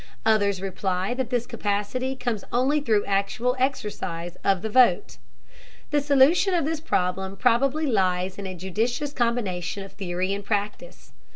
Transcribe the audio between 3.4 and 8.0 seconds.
exercise of the vote. The solution of this problem probably